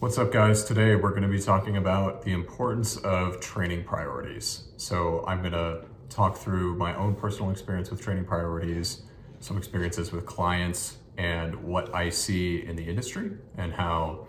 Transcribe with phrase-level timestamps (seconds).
[0.00, 0.64] What's up, guys?
[0.64, 4.62] Today we're going to be talking about the importance of training priorities.
[4.78, 9.02] So, I'm going to talk through my own personal experience with training priorities,
[9.40, 14.26] some experiences with clients, and what I see in the industry, and how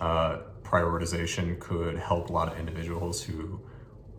[0.00, 3.60] uh, prioritization could help a lot of individuals who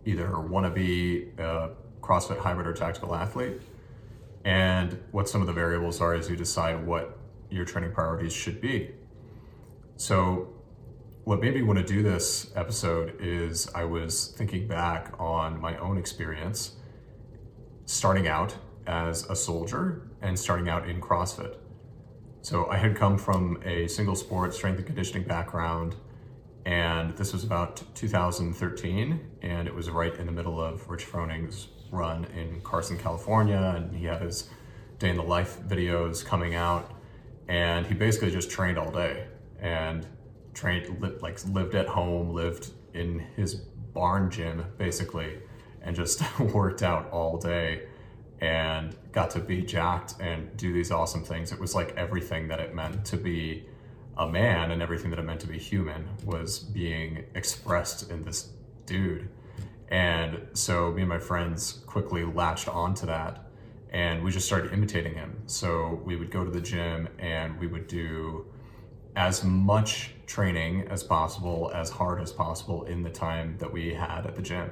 [0.06, 3.60] either want to be a CrossFit hybrid or tactical athlete,
[4.46, 7.18] and what some of the variables are as you decide what
[7.50, 8.92] your training priorities should be.
[9.98, 10.54] So,
[11.26, 15.78] what made me want to do this episode is I was thinking back on my
[15.78, 16.76] own experience
[17.86, 18.56] starting out
[18.88, 21.58] as a soldier and starting out in CrossFit.
[22.42, 25.96] So I had come from a single sport strength and conditioning background,
[26.66, 31.68] and this was about 2013, and it was right in the middle of Rich Froning's
[31.92, 34.50] run in Carson, California, and he had his
[35.00, 36.94] day in the life videos coming out,
[37.48, 39.28] and he basically just trained all day
[39.60, 40.08] and
[40.60, 45.40] trained li- like lived at home, lived in his barn gym basically,
[45.82, 47.84] and just worked out all day
[48.42, 51.52] and got to be jacked and do these awesome things.
[51.52, 53.66] It was like everything that it meant to be
[54.18, 58.50] a man and everything that it meant to be human was being expressed in this
[58.86, 59.30] dude.
[59.90, 63.46] And so me and my friends quickly latched onto that
[63.92, 65.42] and we just started imitating him.
[65.48, 68.46] So we would go to the gym and we would do
[69.16, 74.26] as much training as possible, as hard as possible in the time that we had
[74.26, 74.70] at the gym.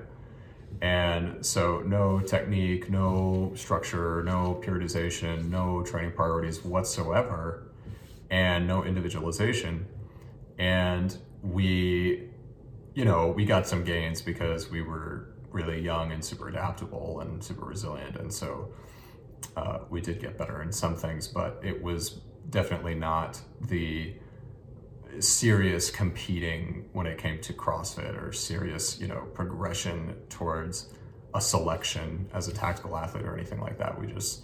[0.81, 7.63] And so, no technique, no structure, no periodization, no training priorities whatsoever,
[8.29, 9.87] and no individualization.
[10.59, 12.29] And we,
[12.93, 17.43] you know, we got some gains because we were really young and super adaptable and
[17.43, 18.17] super resilient.
[18.17, 18.69] And so,
[19.55, 22.19] uh, we did get better in some things, but it was
[22.51, 24.13] definitely not the
[25.23, 30.93] serious competing when it came to CrossFit or serious, you know, progression towards
[31.33, 33.99] a selection as a tactical athlete or anything like that.
[33.99, 34.43] We just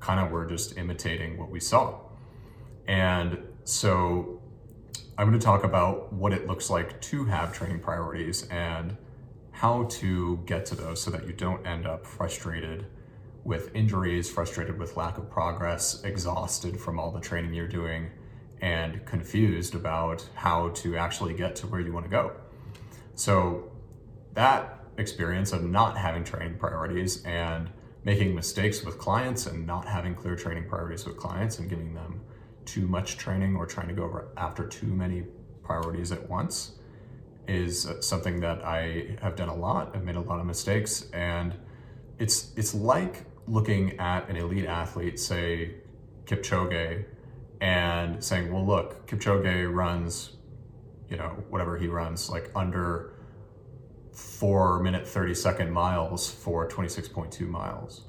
[0.00, 2.00] kind of were just imitating what we saw.
[2.88, 4.40] And so
[5.16, 8.96] I'm going to talk about what it looks like to have training priorities and
[9.52, 12.86] how to get to those so that you don't end up frustrated
[13.44, 18.10] with injuries, frustrated with lack of progress, exhausted from all the training you're doing
[18.62, 22.32] and confused about how to actually get to where you want to go.
[23.14, 23.70] So,
[24.32, 27.70] that experience of not having training priorities and
[28.04, 32.20] making mistakes with clients and not having clear training priorities with clients and giving them
[32.64, 35.24] too much training or trying to go over after too many
[35.62, 36.72] priorities at once
[37.48, 39.94] is something that I have done a lot.
[39.94, 41.54] I've made a lot of mistakes and
[42.18, 45.74] it's it's like looking at an elite athlete, say
[46.26, 47.04] Kipchoge,
[47.62, 50.32] and saying, well, look, Kipchoge runs,
[51.08, 53.14] you know, whatever he runs, like under
[54.12, 58.02] four minute, 30 second miles for 26.2 miles.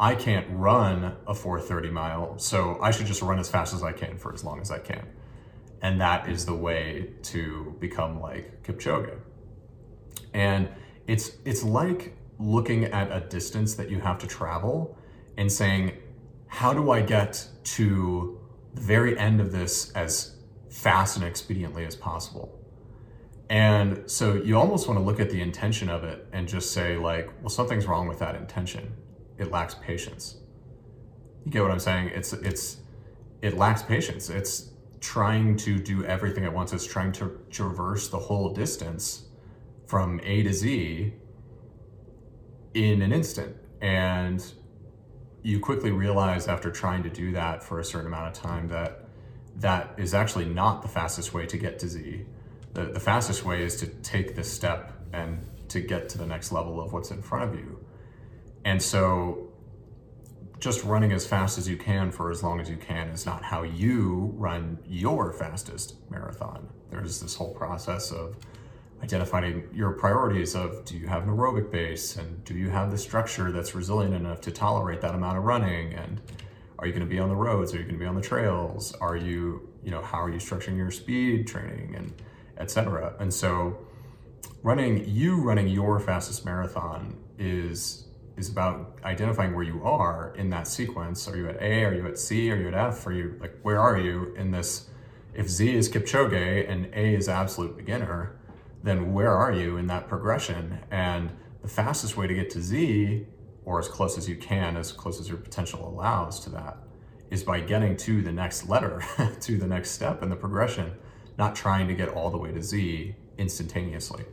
[0.00, 3.92] I can't run a 430 mile, so I should just run as fast as I
[3.92, 5.06] can for as long as I can.
[5.80, 9.16] And that is the way to become like Kipchoge.
[10.34, 10.68] And
[11.06, 14.98] it's it's like looking at a distance that you have to travel
[15.36, 15.92] and saying,
[16.48, 18.39] how do I get to
[18.74, 20.36] the very end of this as
[20.70, 22.60] fast and expediently as possible.
[23.48, 26.96] And so you almost want to look at the intention of it and just say,
[26.96, 28.94] like, well, something's wrong with that intention.
[29.38, 30.36] It lacks patience.
[31.44, 32.10] You get what I'm saying?
[32.14, 32.76] It's it's
[33.42, 34.30] it lacks patience.
[34.30, 34.70] It's
[35.00, 36.72] trying to do everything at once.
[36.72, 39.24] It's trying to traverse the whole distance
[39.86, 41.12] from A to Z
[42.74, 43.56] in an instant.
[43.80, 44.44] And
[45.42, 49.04] you quickly realize after trying to do that for a certain amount of time that
[49.56, 52.24] that is actually not the fastest way to get to Z.
[52.72, 56.52] The, the fastest way is to take this step and to get to the next
[56.52, 57.78] level of what's in front of you.
[58.64, 59.50] And so
[60.58, 63.42] just running as fast as you can for as long as you can is not
[63.42, 66.68] how you run your fastest marathon.
[66.90, 68.36] There's this whole process of
[69.02, 72.16] identifying your priorities of do you have an aerobic base?
[72.16, 75.94] And do you have the structure that's resilient enough to tolerate that amount of running?
[75.94, 76.20] And
[76.78, 77.74] are you going to be on the roads?
[77.74, 78.94] Are you going to be on the trails?
[79.00, 81.94] Are you you know how are you structuring your speed training?
[81.96, 82.12] And
[82.58, 83.78] etc and so
[84.62, 88.06] running you running your fastest marathon is
[88.36, 91.28] is about identifying where you are in that sequence.
[91.28, 91.84] Are you at a?
[91.84, 92.50] Are you at c?
[92.50, 93.06] Are you at f?
[93.06, 94.88] Are you like where are you in this
[95.34, 98.39] if z is kipchoge and a is absolute beginner
[98.82, 100.80] then where are you in that progression?
[100.90, 101.30] And
[101.62, 103.26] the fastest way to get to Z,
[103.64, 106.78] or as close as you can, as close as your potential allows to that,
[107.30, 109.02] is by getting to the next letter,
[109.40, 110.92] to the next step in the progression,
[111.38, 114.24] not trying to get all the way to Z instantaneously.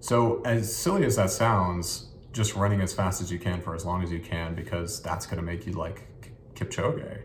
[0.00, 3.84] So, as silly as that sounds, just running as fast as you can for as
[3.84, 6.08] long as you can because that's going to make you like
[6.54, 7.22] Kipchoge.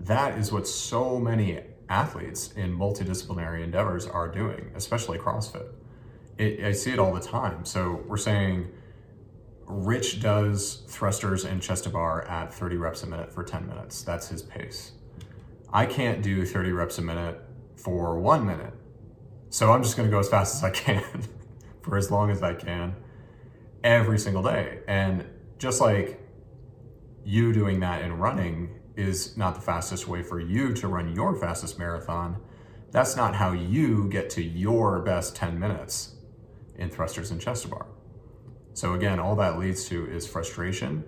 [0.00, 5.66] That is what so many athletes in multidisciplinary endeavors are doing, especially CrossFit.
[6.36, 7.64] It, I see it all the time.
[7.64, 8.68] So we're saying
[9.66, 14.02] Rich does thrusters and chest to bar at 30 reps a minute for 10 minutes.
[14.02, 14.92] That's his pace.
[15.72, 17.42] I can't do 30 reps a minute
[17.76, 18.72] for one minute.
[19.50, 21.24] So I'm just going to go as fast as I can
[21.82, 22.96] for as long as I can
[23.84, 24.80] every single day.
[24.88, 25.26] And
[25.58, 26.20] just like
[27.24, 31.34] you doing that in running is not the fastest way for you to run your
[31.36, 32.36] fastest marathon,
[32.90, 36.16] that's not how you get to your best 10 minutes
[36.76, 37.86] in thrusters and chest bar.
[38.74, 41.04] So again, all that leads to is frustration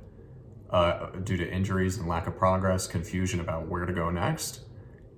[0.70, 4.60] uh, due to injuries and lack of progress, confusion about where to go next,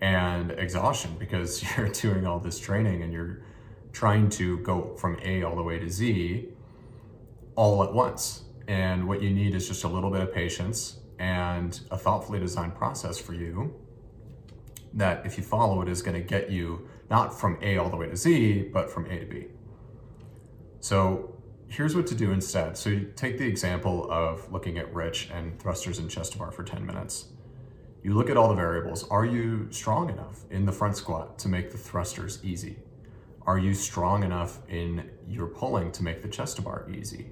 [0.00, 3.42] and exhaustion because you're doing all this training and you're
[3.92, 6.48] trying to go from A all the way to Z
[7.54, 8.44] all at once.
[8.66, 12.74] And what you need is just a little bit of patience and a thoughtfully designed
[12.74, 13.72] process for you
[14.92, 17.96] that, if you follow it, is going to get you not from A all the
[17.96, 19.46] way to Z, but from A to B.
[20.80, 22.76] So here's what to do instead.
[22.76, 26.50] So you take the example of looking at Rich and thrusters and chest to bar
[26.50, 27.28] for 10 minutes.
[28.02, 29.08] You look at all the variables.
[29.08, 32.80] Are you strong enough in the front squat to make the thrusters easy?
[33.46, 37.30] Are you strong enough in your pulling to make the chest to bar easy?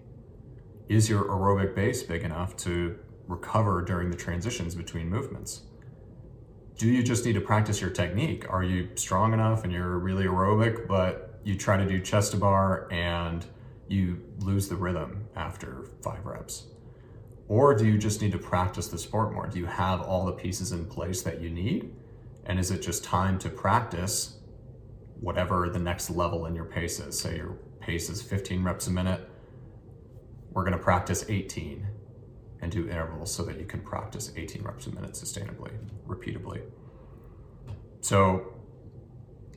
[0.89, 2.97] Is your aerobic base big enough to
[3.31, 5.63] recover during the transitions between movements?
[6.77, 8.47] Do you just need to practice your technique?
[8.51, 12.39] Are you strong enough and you're really aerobic, but you try to do chest to
[12.39, 13.45] bar and
[13.89, 16.67] you lose the rhythm after five reps?
[17.49, 19.47] Or do you just need to practice the sport more?
[19.47, 21.93] Do you have all the pieces in place that you need?
[22.47, 24.39] And is it just time to practice
[25.21, 27.19] whatever the next level in your pace is?
[27.19, 29.29] Say your pace is 15 reps a minute
[30.53, 31.87] we're going to practice 18
[32.63, 35.73] and do intervals so that you can practice 18 reps a minute sustainably,
[36.07, 36.63] repeatably.
[38.01, 38.55] So,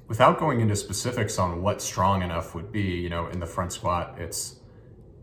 [0.07, 3.73] without going into specifics on what strong enough would be, you know, in the front
[3.73, 4.57] squat, it's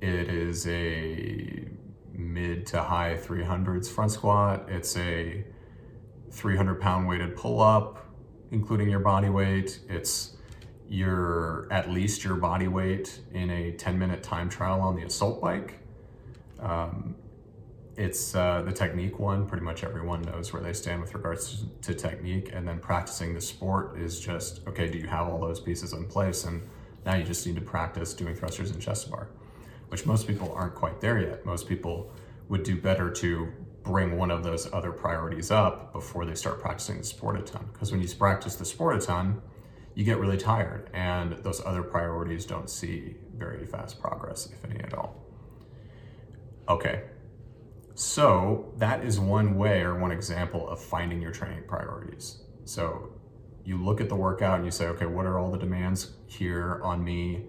[0.00, 1.68] it is a
[2.12, 4.66] mid to high 300s front squat.
[4.68, 5.44] It's a
[6.30, 8.06] 300 pound weighted pull up,
[8.50, 9.80] including your body weight.
[9.88, 10.36] It's
[10.88, 15.40] your at least your body weight in a 10 minute time trial on the assault
[15.40, 15.78] bike.
[16.58, 17.14] Um,
[18.00, 19.46] it's uh, the technique one.
[19.46, 22.48] Pretty much everyone knows where they stand with regards to, to technique.
[22.54, 26.06] And then practicing the sport is just okay, do you have all those pieces in
[26.06, 26.44] place?
[26.44, 26.62] And
[27.04, 29.28] now you just need to practice doing thrusters and chest bar,
[29.88, 31.44] which most people aren't quite there yet.
[31.44, 32.10] Most people
[32.48, 33.52] would do better to
[33.82, 37.68] bring one of those other priorities up before they start practicing the sport a ton.
[37.72, 39.42] Because when you practice the sport a ton,
[39.94, 44.80] you get really tired and those other priorities don't see very fast progress, if any
[44.80, 45.16] at all.
[46.68, 47.02] Okay,
[47.94, 52.42] so that is one way or one example of finding your training priorities.
[52.64, 53.10] So
[53.64, 56.80] you look at the workout and you say, okay, what are all the demands here
[56.82, 57.46] on me?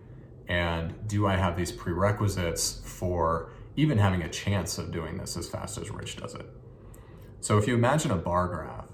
[0.47, 5.49] And do I have these prerequisites for even having a chance of doing this as
[5.49, 6.45] fast as Rich does it?
[7.39, 8.85] So if you imagine a bar graph,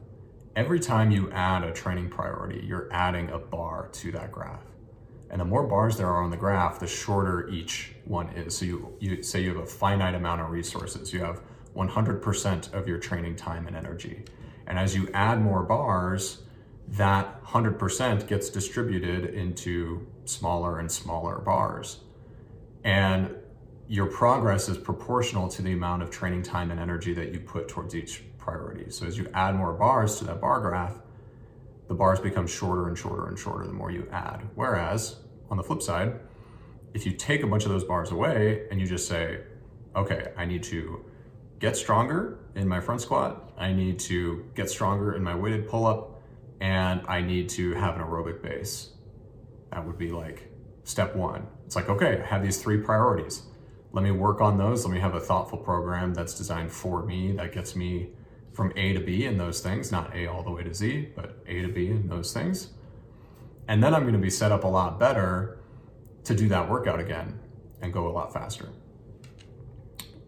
[0.56, 4.64] every time you add a training priority, you're adding a bar to that graph.
[5.30, 8.58] And the more bars there are on the graph, the shorter each one is.
[8.58, 11.12] So you, you say you have a finite amount of resources.
[11.12, 11.42] You have
[11.76, 14.24] 100% of your training time and energy.
[14.66, 16.44] And as you add more bars,
[16.90, 22.00] that 100% gets distributed into smaller and smaller bars.
[22.84, 23.36] And
[23.88, 27.68] your progress is proportional to the amount of training time and energy that you put
[27.68, 28.90] towards each priority.
[28.92, 30.96] So as you add more bars to that bar graph,
[31.88, 34.42] the bars become shorter and shorter and shorter the more you add.
[34.56, 35.18] Whereas
[35.50, 36.20] on the flip side,
[36.94, 39.42] if you take a bunch of those bars away and you just say,
[39.96, 41.06] okay, I need to
[41.60, 45.86] get stronger in my front squat, I need to get stronger in my weighted pull
[45.86, 46.22] up,
[46.60, 48.90] and I need to have an aerobic base.
[49.72, 50.52] That would be like
[50.84, 51.48] step one.
[51.66, 53.44] It's like, okay, I have these three priorities.
[53.92, 54.86] Let me work on those.
[54.86, 58.10] Let me have a thoughtful program that's designed for me that gets me
[58.58, 61.38] from A to B in those things, not A all the way to Z, but
[61.46, 62.72] A to B in those things.
[63.68, 65.60] And then I'm going to be set up a lot better
[66.24, 67.40] to do that workout again
[67.84, 68.70] and go a lot faster.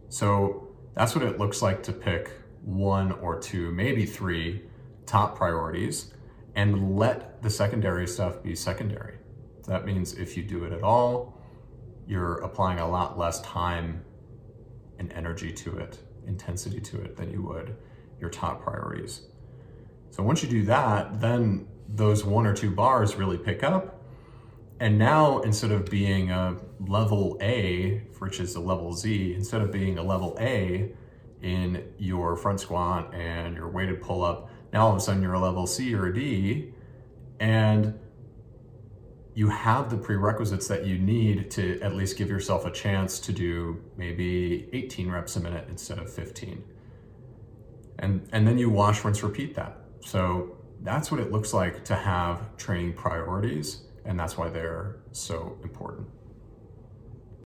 [0.10, 2.30] So that's what it looks like to pick
[2.64, 4.62] one or two, maybe three
[5.08, 6.14] top priorities
[6.54, 9.16] and let the secondary stuff be secondary.
[9.66, 11.42] That means if you do it at all,
[12.06, 14.04] you're applying a lot less time
[15.00, 17.76] and energy to it, intensity to it than you would
[18.20, 19.22] your top priorities.
[20.12, 24.02] So once you do that, then those one or two bars really pick up.
[24.80, 29.72] And now instead of being a level A, which is a level Z, instead of
[29.72, 30.92] being a level A
[31.42, 35.34] in your front squat and your weighted pull up, now all of a sudden you're
[35.34, 36.74] a level C or a D.
[37.40, 38.00] And
[39.34, 43.32] you have the prerequisites that you need to at least give yourself a chance to
[43.32, 46.64] do maybe 18 reps a minute instead of 15.
[48.00, 49.78] And, and then you wash, rinse, repeat that.
[50.02, 55.58] So that's what it looks like to have training priorities, and that's why they're so
[55.64, 56.08] important.